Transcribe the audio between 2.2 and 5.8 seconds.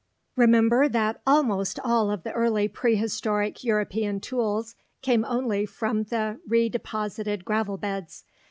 the early prehistoric European tools came only